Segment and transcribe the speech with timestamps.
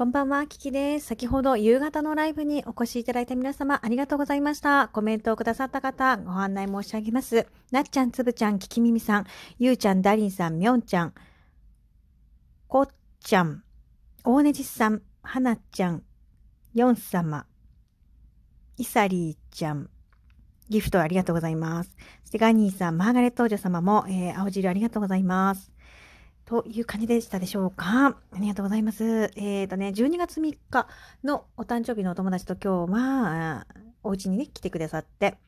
[0.00, 1.08] こんばんは、キキです。
[1.08, 4.88] 先ほど夕方のライブにお越しいただいた皆様ありがとうございました。
[4.88, 7.46] コメントをくださった方、ご案内申し上げます。
[7.70, 9.26] なっちゃん、つぶちゃん、ききみみさん、
[9.58, 11.12] ゆうちゃん、ダリンさん、みょんちゃん、
[12.66, 12.88] こっ
[13.20, 13.62] ちゃん、
[14.24, 16.02] 大ねじさん、はなちゃん、
[16.72, 17.44] よん様、
[18.78, 19.90] いさりーちゃん、
[20.70, 21.94] ギフトありがとうございます。
[22.22, 25.70] そしてガニーさん、マーガレット王女様も、えー、青汁ありがとうございます。
[26.50, 28.08] という感じでしたでしょうか。
[28.08, 29.30] ありがとうございます。
[29.36, 30.88] えっ、ー、とね、12月3日
[31.22, 33.68] のお誕生日のお友達と今日は、
[34.02, 35.38] お家にね、来てくださって、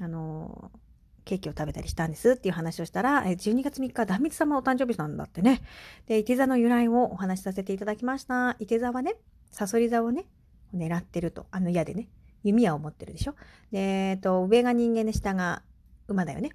[0.00, 0.78] あのー、
[1.26, 5.62] ケーキを食べたりしたんですっていう話をしたら、12月3日、壇蜜様お誕生日なんだってね。
[6.06, 8.56] で、いて座の由来をお話しさせていただきました。
[8.58, 9.14] いて座はね、
[9.52, 10.26] サソリ座をね、
[10.74, 11.46] 狙ってると。
[11.52, 12.08] あの矢でね、
[12.42, 13.36] 弓矢を持ってるでしょ。
[13.70, 15.62] で、えっ、と、上が人間で下が
[16.08, 16.50] 馬だよね。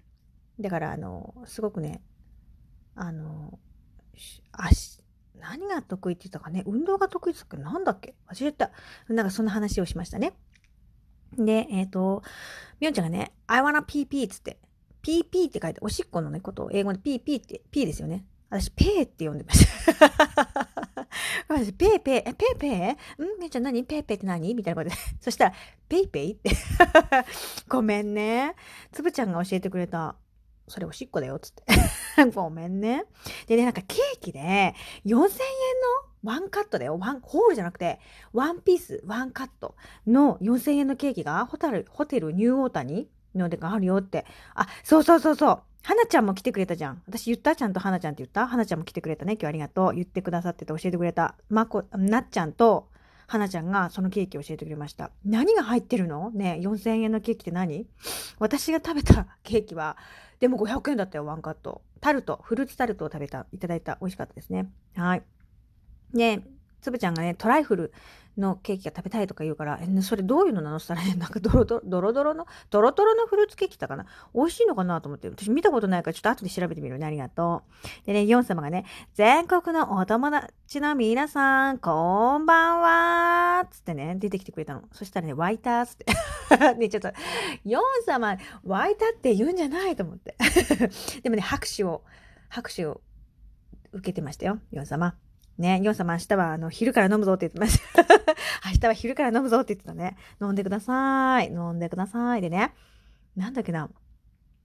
[0.59, 2.01] だから、あの、すごくね、
[2.95, 3.59] あの、
[4.51, 5.01] 足、
[5.39, 8.71] 何が得意って言ったかね、運動が得意って言ったかなんだっけ忘れた。
[9.09, 10.33] なんかそんな話をしましたね。
[11.37, 12.23] で、えっ、ー、と、
[12.79, 14.57] みおんちゃんがね、I wanna pee pee つって、
[15.03, 18.25] PP って書いて、おしっこのね、ことを英語で PP って、P ですよね。
[18.49, 20.11] 私、ペーって呼んでました。
[21.49, 23.23] 私、ペーペー、え、ペーペー？
[23.23, 23.39] ん？
[23.39, 23.83] みおんちゃん何？
[23.83, 24.53] ペーペーって何？
[24.53, 25.01] みたいなことで。
[25.19, 25.53] そしたら、
[25.89, 26.51] PayPay って。
[27.67, 28.55] ごめんね。
[28.91, 30.15] つぶちゃんが教えてくれた。
[30.67, 31.63] それおしっこだよ、つって。
[32.33, 33.05] ごめんね。
[33.47, 34.39] でね、なんかケーキで
[35.05, 35.29] 4000円の
[36.23, 36.97] ワンカットだよ。
[36.97, 37.99] ワン、ホールじゃなくて、
[38.31, 39.75] ワンピース、ワンカット
[40.07, 44.25] の4000円のケーキがホテル、ホテルニューオータニのでがあるよって。
[44.55, 45.61] あ、そうそうそうそう。
[45.85, 47.01] 花ちゃんも来てくれたじゃん。
[47.07, 47.57] 私言った？
[47.57, 48.47] ちゃんと花ちゃんって言った？
[48.47, 49.33] 花ちゃんも来てくれたね。
[49.33, 49.93] 今日ありがとう。
[49.93, 51.35] 言ってくださってて教えてくれた。
[51.49, 52.87] まこ、なっちゃんと
[53.27, 55.11] 花ちゃんがそのケーキを教えてくれました。
[55.25, 56.31] 何が入ってるの？
[56.31, 57.87] ね4000円のケーキって何？
[58.39, 59.97] 私が食べたケーキは、
[60.39, 61.81] でも500円だったよ、ワンカット。
[62.01, 63.97] タルト、フルーツタルトを食べた、いただいた。
[64.01, 64.69] 美味しかったですね。
[64.95, 65.23] はい。
[66.13, 66.41] で、
[66.81, 67.93] つぶちゃんがね、トライフル
[68.37, 70.79] のケーキが食べたいとか言うから、え、それどういうのなの？
[70.79, 74.05] したらね、 なんかドロドロ、ドロドロの、ドロドロのフルーツケーキだかな？
[74.33, 75.29] 美味しいのかなと思って。
[75.29, 77.05] 私見たことないからちょっと後で調べてみるね。
[77.05, 77.63] ありがと
[78.03, 78.05] う。
[78.05, 84.83] でね、ヨン様がね、全国のお友達の皆さん、こんばんはつってね、出てきてくれたの。
[84.91, 86.05] そしたらね、ワイターつって。
[86.77, 87.11] ね、ちょっと、
[87.65, 90.35] ヨン様、ワイターって言うんじゃないと思って。
[91.21, 92.03] でもね、拍手を、
[92.49, 93.01] 拍手を
[93.91, 95.15] 受けてましたよ、ヨン様。
[95.57, 98.03] ね、ヨン様明日はあの昼から飲むぞって言ってました。
[98.65, 100.17] 明日は昼から飲むぞって言ってたね。
[100.41, 101.47] 飲んでください。
[101.47, 102.41] 飲んでください。
[102.41, 102.73] でね、
[103.35, 103.89] なんだっけな。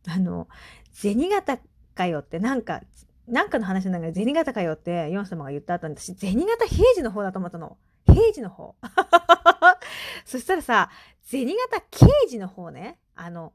[0.06, 0.48] あの、
[0.92, 1.60] 銭形
[1.94, 2.80] かよってなんか、
[3.26, 7.76] なんかの話なんだけど、銭形かよってヨン様が言った後に私、銭形平次の方だと思ったの。
[8.06, 8.74] 平次の方。
[10.24, 10.90] そしたらさ、
[11.22, 12.98] 銭形刑事の方ね。
[13.14, 13.52] あの、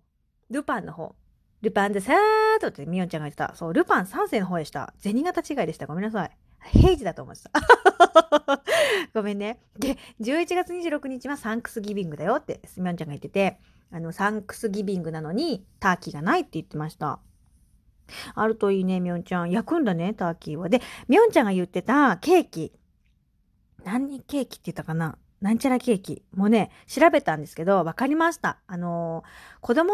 [0.51, 1.15] ルパンの方。
[1.61, 2.15] ルパンでさー
[2.57, 3.55] っとってミヨンちゃんが言ってた。
[3.55, 4.93] そう、ルパン3世の方でした。
[4.99, 5.87] 銭形違いでした。
[5.87, 6.31] ごめんなさい。
[6.71, 7.51] 平時だと思ってた。
[9.13, 9.59] ごめんね。
[9.77, 13.59] で、11月26日はサンクスギビングだよって、みょんちゃんが言ってて、
[13.91, 17.19] あの、サンクスギビングなのに、ターキーがないって言ってました。
[18.35, 19.51] あるといいね、みょんちゃん。
[19.51, 20.69] 焼くんだね、ターキーは。
[20.69, 22.73] で、みょんちゃんが言ってたケーキ。
[23.83, 25.17] 何ケーキって言ったかな？
[25.41, 26.23] なんちゃらケーキ。
[26.33, 28.59] もね、調べたんですけど、わかりました。
[28.65, 29.93] あのー、子供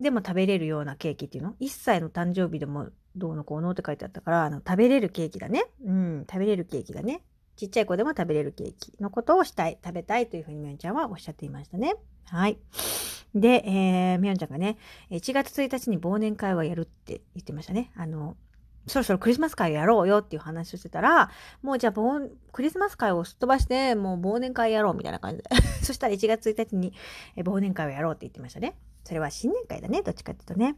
[0.00, 5.66] でも食べれるようなケーキっていうの ?1 歳の誕生日でもどうのこうのって書いてあったから、あの、食べれるケーキだね。
[5.84, 7.22] うん、食べれるケーキだね。
[7.56, 11.94] ちっちゃい子でも食べれるケーキのことをしたい、食べたいというふうにみおんちゃんはおっしゃっていましたね。
[12.26, 12.58] はい。
[13.34, 14.76] で、えー、みおんちゃんがね、
[15.10, 17.92] 1月1日に忘年会はやるって言ってましたね。
[17.96, 18.36] あの、
[18.86, 21.30] そろそろクリスマス会やろうよっていう話をしてたら、
[21.62, 25.48] もうじゃあ忘、クリスマス会をすっ飛ばして、もう忘年会やろうみたいな感じで。
[25.82, 26.92] そしたら1月1日に
[27.36, 28.76] 忘年会をやろうって言ってましたね。
[29.04, 30.76] それは新年会だね、どっちかっていうとね。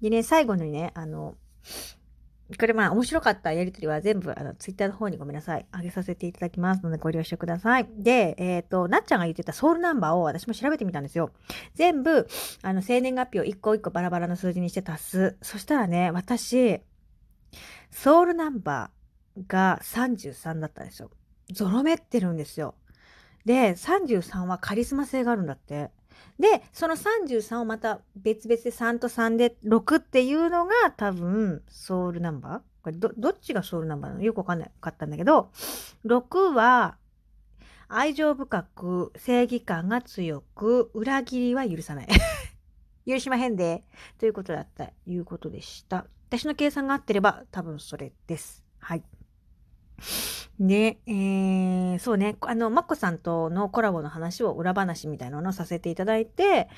[0.00, 1.36] でね、最後にね、あの、
[2.58, 5.66] これまあ面白かったやりとりは全部あのツイッターの方にごめんなさい。
[5.74, 7.88] 上げさせていただきますのでご了承ください。
[7.96, 11.30] で、えっ、ー、と、なっちゃんが言ってたソウルナンバーを私も調べてみたんですよ。
[11.74, 12.28] 全部、
[12.62, 15.36] あの、生年月日を一個一個バラバラの数字にして足す。
[15.40, 16.82] そしたらね、私、
[17.90, 21.10] ソウルナンバーが33だったんですよ。
[21.52, 22.74] ゾロ目ってるんですよ。
[23.44, 25.90] で、33はカリスマ性があるんだって。
[26.38, 32.60] で、その33をまた別々で3と3で6っていうのが多分ソウルナンバー？
[32.82, 34.22] これど、どっちがソウルナンバーなの？
[34.22, 35.50] よくわかんなかったんだけど、
[36.06, 36.96] 6は
[37.88, 42.08] 愛情深く、正義感が強く、裏切りは許さない。
[43.06, 43.84] 許しまへんで。
[44.18, 46.06] ということだった、いうことでした。
[46.28, 48.64] 私の計算が合ってれば多分それです。
[48.78, 49.02] はい。
[50.60, 56.68] で、えー、そうね、あの、まっこさんとのコラボの話を裏話みたいなのをさせていただいて、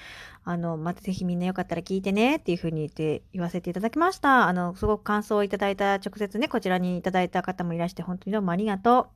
[0.44, 4.48] あの、またぜひみんなよかったら聞いてねっていうふうに言って、言わせていただきました。
[4.48, 9.08] あの、すごく感想をいただいた直接ね、こちらにいただいた方もいらして、本当にどうもありがと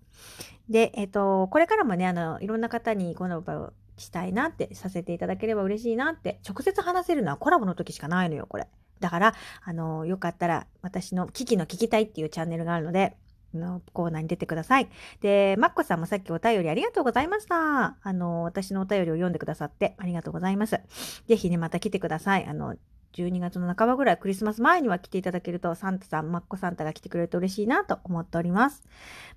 [0.69, 0.73] う。
[0.73, 8.67] で、えっ、と、これからもね、あの、いろんな方にこの場をしたいなってさせていただければ嬉しいなって直接話せるのはコラボの時しかないのよこれ
[9.01, 13.17] だからあのよかったら私の「キキの聞きたい」っていうチャンネルがあるので
[13.55, 14.89] のコーナーに出てください。
[15.21, 17.97] で、マッコさんもさっきお便りありがとうございました。
[18.01, 20.81] あの、私のお便りを読んでくださってありがとうございます。
[21.27, 22.47] ぜひね、また来てください。
[22.47, 22.77] あの、
[23.15, 28.85] 12月の半ばぐらい、クリスマス前には来ていただけると、サンタさん、マッコサンタが来てくれると嬉しいなと思っております。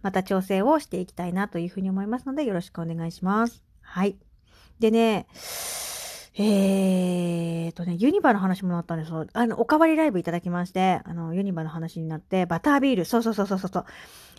[0.04, 3.64] また調整をしていきたいなというふうに思いますので、よろしくお願いします。
[3.82, 4.23] はい。
[4.80, 5.28] でね、
[6.36, 9.28] えーとね、ユニバの話もなったんですよ。
[9.34, 13.86] あの、おかわりライブいただきまして、あの、ユニバの話になって、バタービール、そうそうそうそうそう。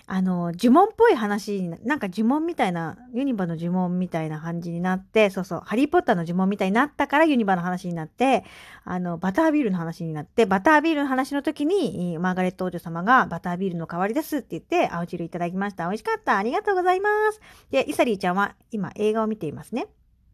[0.06, 8.44] あの、呪文っぽい話なんか呪文みたいな、ユニバの呪文みたいな感じになって、そうそう、ハリーポッターの呪文みたいになったからユニバの話になって、
[8.84, 15.84] あの、バタービールの話になって、バタービールの話の時に、マーガレット王女様がバタービールの代わりですって言って、青汁いただきました。
[15.84, 16.36] 美味しかった。
[16.36, 17.40] ありがとうございます。
[17.70, 19.86] で、イサリーちゃんは今映画を見ていますね。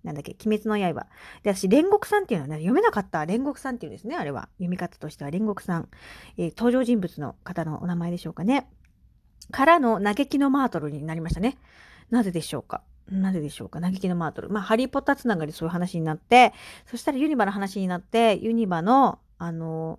[0.02, 1.06] なんだっけ、鬼滅の刃。
[1.42, 3.20] で、私、煉獄さんっていうのは、ね、読めなかった。
[3.20, 4.48] 煉獄さんっていうんですね、あれは。
[4.54, 5.88] 読み方としては煉獄さん。
[6.38, 8.70] えー、登場人物の方のお名前でしょうかね。
[9.50, 11.58] からの嘆きのマートルになりましたね。
[12.10, 12.82] なぜでしょうか？
[13.10, 13.80] なぜでしょうか？
[13.80, 14.48] 嘆きのマートル。
[14.48, 16.52] まあ、ハリーポッターつながりそういう話になって、
[16.86, 19.98] そしたらユニバの話になって、ユニバの、あの、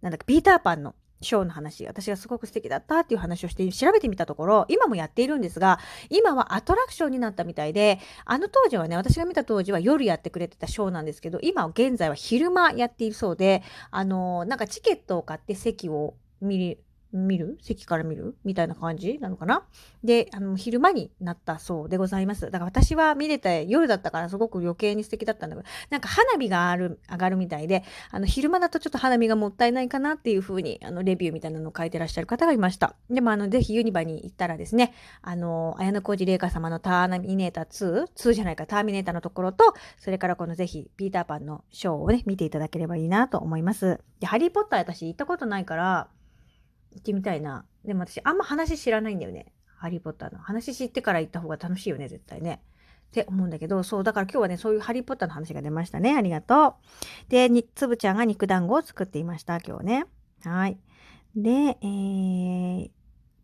[0.00, 5.78] なんだっけ、ピーターパンのショーの話、私がすごく素敵だったっていう話をして調べてみたところ、今もやっているんですが、
[6.10, 16.78] 今はアトラクションになったみたいで、あの当時はね、私が見た当時は夜やってくれてたショーなんですけど、今現在は昼間やっているそうで、あの、なんかチケットを買って席を見る
[17.12, 17.58] 見る？
[17.62, 18.36] 席から見る？
[18.44, 19.64] みたいな感じなのかな？
[20.04, 22.50] で、あの、昼間になったそうでございます。
[22.50, 32.94] だから私は見れて夜だったからすごく余計に素敵だったんだけど、なんか花火がある、上がるみたいで、あの、昼間だとちょっと花火がもったいないかなっていう風に、あの、レビューみたいなのを書いてらっしゃる方がいました。
[33.10, 44.00] でも、あの、ぜひユニバに行ったらですね、あの、綾小路玲香様のターミネーター2、2じゃないか、ターミネーターのところと、それからこのぜひ、ピーターパンのショーをね、見ていただければいいなと思います。
[44.20, 46.08] で、ハリーポッター私行ったことないから、
[46.92, 47.64] 行ってみたいな。
[47.84, 49.52] でも私あんま話知らないんだよね。
[49.76, 50.38] ハリーポッターの。
[50.38, 52.62] 話知ってから行った方が楽しいよね、絶対ね。
[53.08, 56.14] って思うんだけど、そう、だから今日はね、そういうハリーポッターの話が出ましたね。
[56.16, 56.76] ありがと
[57.28, 57.30] う。
[57.30, 60.04] で、につぶちゃんが肉団子を作っていました、今日ね。
[60.44, 60.78] はい。
[61.36, 62.90] で、えー、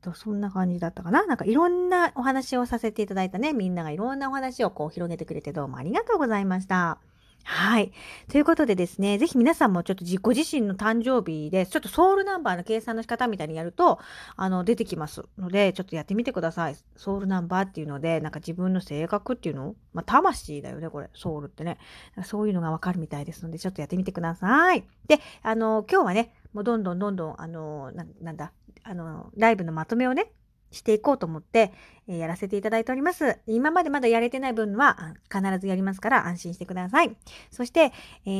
[0.05, 1.27] と、そんな感じだったかな。
[1.27, 3.55] なんかいろんなお話をさせていただいたね。
[3.55, 6.99] みんながいろんなお話をこう広げてくれてどうもありがとうございました。
[7.47, 7.93] はい。
[8.31, 13.99] ということでですね、ぜひ皆さんもちょっと自己自身の誕生日で、ちょっとソウルナンバーの計算の仕方みたいにやると、
[14.35, 16.77] あの、出てきますので、ちょっとやってみてください。
[16.97, 19.75] ソウルナンバーっていうので、なんか自分の性格っていうの？
[19.93, 21.11] まあ、魂だよね、これ。
[21.15, 21.79] ソウルってね。
[22.25, 24.85] そういうのがわかるみたいですので、ちょっとやってみてください。
[25.07, 28.53] で、あの、今日はね、もうどんどんどんどん、あの、ななんだ、
[28.85, 30.33] あの、ライブのまとめをね、
[30.75, 31.73] していこうと思って、
[32.07, 33.39] え、やらせていただいております。
[33.47, 37.17] 今までまだやれてない分は必ずやりますから安心してください。
[37.51, 37.93] そして、
[38.27, 38.31] え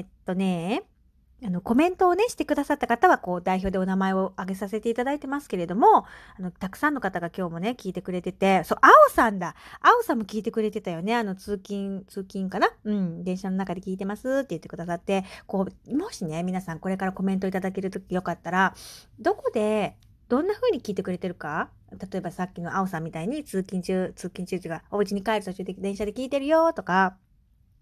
[0.00, 0.84] ー、っとね、
[1.42, 6.04] あの、コメントをね、してくださった方は、こう、代表でお名前を挙げさせていただいてますけれども、
[6.38, 11.16] あの、たくさんの方が今日もね、聞いてくれてて、そう、青さんだ青さんも聞いてくれてたよね。
[11.16, 12.68] あの、通勤、通勤かな？
[12.84, 18.74] うん、電車の中で聞いてますって言ってくださって、こう、もしね、皆さんこれからコメントいただけるとよかったら、
[19.18, 19.96] どこで、
[20.30, 21.68] どんな風に聞いてくれてるか？
[21.90, 27.16] 例えばさっきの青さんみたいに通勤中、通勤中っていうか、お家に帰る途中で電車で聞いてるよとか、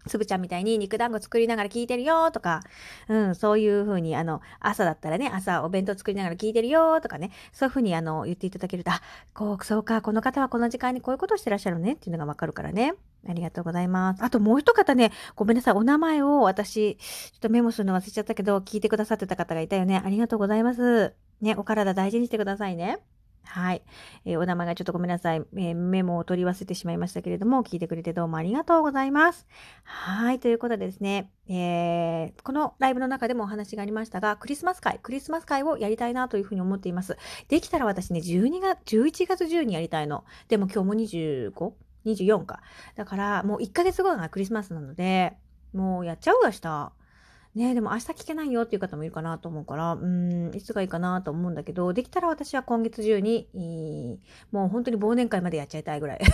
[0.07, 2.61] つぶちゃんみたいに肉団子作りながら聞いてるよとか、
[3.09, 9.01] うん、そういう風に、あの、朝だったらね、朝お弁当作りながら聞いてるよとかね、そういう風にあの、言っていただけると、あ、
[9.33, 12.93] こう、そうか、この方はこの時間にこういうことをしてらっしゃるねっていうのがわかるからね。
[13.27, 14.23] ありがとうございます。
[14.23, 15.73] あともう一方ね、ごめんなさい。
[15.73, 20.01] お名前を私、ちょっとメモするの忘れちゃったけど、聞いてくださってた方がいたよね。
[20.03, 21.13] ありがとうございます。
[21.41, 22.99] ね、お体大事にしてくださいね。
[23.49, 23.81] はい、
[24.25, 29.47] えー、お名前がちょっとごめんなさい、えー、メモを取り忘れてしまいましたけれども、聞いてくれてどうもありがとうございます。
[29.83, 37.17] はい、ということでですね、えー、このライブの中でもお話がありましたが、クリスマス会、クリスマス会をやりたいなというふうに思っています。
[37.47, 40.25] できたら私ね、12月、11月中にやりたいの。
[40.47, 41.73] でも今日も 25?
[42.05, 42.61] 24か。
[42.95, 45.37] だから、もう1ヶ月後がクリスマスなので、
[45.73, 46.93] もうやっちゃうがした。
[47.59, 53.47] ねでも明日聞けないよっていう方もいるかなと思うから、うん、いつがいいかなと思うんだけど、できたら私は今月中に、
[54.51, 56.19] もう本当に忘年会までやっちゃいたいぐらい。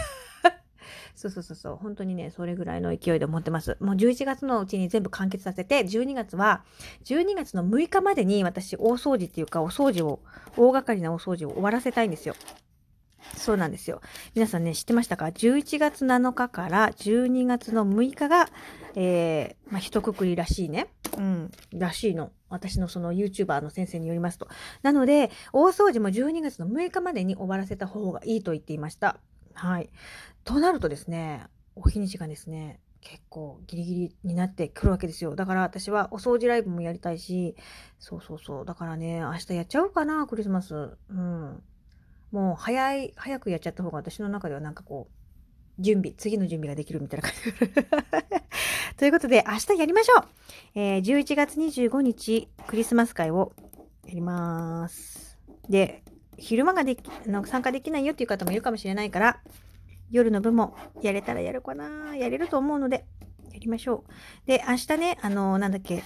[1.15, 3.77] そうそうそうそう、本当にね、それぐらいの勢いで思ってます。
[3.79, 6.63] もう11月のうちに全部完結させて、12月は、
[7.05, 10.20] 12月の6日までに私、大掃除っていうか、お掃除を、
[10.58, 12.36] 大掛かりなお掃除を終わらせたいんですよ。
[13.36, 14.01] そうなんですよ。
[14.34, 18.50] 皆さんね、知ってましたか ?11 月7日から12月の6日が、
[18.96, 20.88] えー、まあ、一括りらしいね。
[21.17, 22.32] うん、らしいの。
[22.50, 24.48] 私のその YouTuber の先生によりますと。
[24.82, 29.17] なので、大掃除も12月の6日までに終わらせた方がいいと言っていました。
[29.53, 29.89] はい。
[30.44, 31.44] となるとですね、
[31.75, 35.36] お日にちがですね、結構ギリギリになってくるわけですよ。
[35.36, 37.55] だから私はお掃除ライブもやりたいし、
[38.00, 38.65] そうそうそう。
[38.65, 40.98] だからね、明日やっちゃおうかな、クリスマス。
[41.10, 41.63] うん。
[42.36, 47.75] もう早い、早くやっちゃった方が私の中ではなんかこう、準備、次の準備ができるみたいな感じ。
[49.00, 50.27] ということで、明日やりましょう
[50.75, 53.54] えー、11月25日、クリスマス会を
[54.06, 55.39] やります。
[55.70, 56.04] で、
[56.38, 59.39] 昼間ができの参加できないよっていう方もいるかもしれないから、
[60.12, 63.06] 夜の部もやれたらやるかなやれると思うので、
[63.54, 64.12] やりましょう。
[64.46, 66.04] で、明日ね、あのなんだっけ、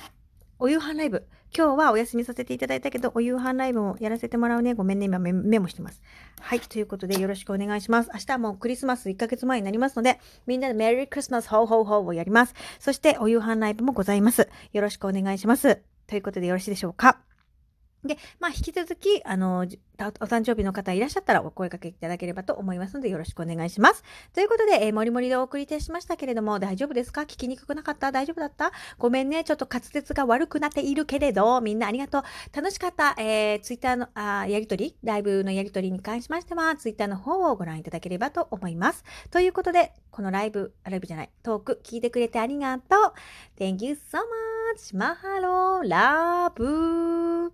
[0.61, 1.25] お夕飯ライブ。
[1.55, 4.73] 今日はお休みさせていただいたけど、お夕飯ライブもやらせてもらうね。
[4.73, 6.01] ごめんね、今メモしてます。
[6.41, 6.59] はい。
[6.59, 8.09] ということで、よろしくお願いします。
[8.13, 12.55] 明日はもうクリスマス1ヶ月前になりますので、みんなでメリークリスマスホーホーホーをやります。
[12.77, 14.49] そして、お夕飯ライブもございます。
[14.73, 15.79] よろしくお願いします。
[16.07, 17.28] ということで、よろしいでしょうか？
[18.03, 19.63] で、まあ、引き続き、あの、お
[20.25, 24.03] 誕生日の方いらっしゃったらお声かけいただければと思いますので、よろしくお願いします。
[24.33, 27.21] ということで、えー、もりもりでお送りいたしましたけれども、大丈夫ですか？
[27.21, 28.11] 聞きにくくなかった？
[28.11, 28.71] 大丈夫だった？
[28.97, 29.43] ごめんね。
[29.43, 32.23] ちょっと滑舌が悪くなっているけれど、みんなありがとう。
[32.55, 39.03] 楽しかった、えー、ツイッターの、あーやりとり、ライブのやりとりに関しましては、ツイッターの方をご覧いただければと思います。
[39.31, 43.61] ということで、このライブ、ライブじゃない、トーク聞いてくれてありがとう。
[43.61, 44.97] Thank you so much.
[44.97, 47.51] マハロー、ラブ